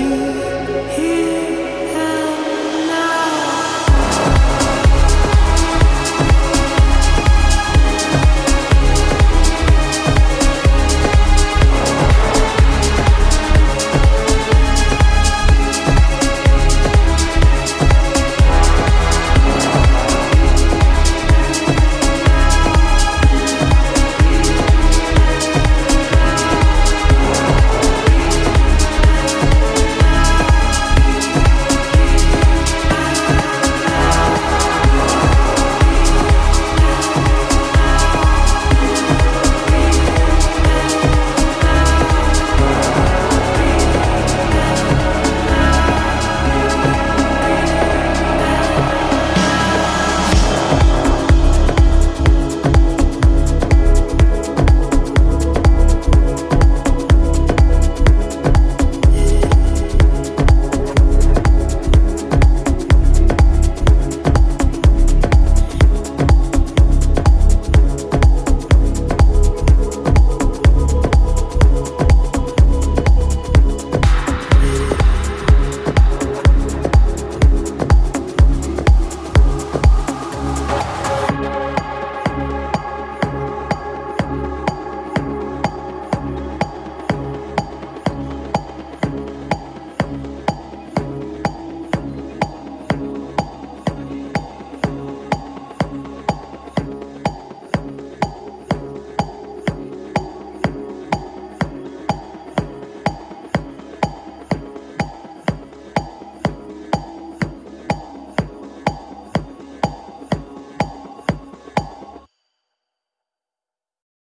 [0.00, 0.49] You.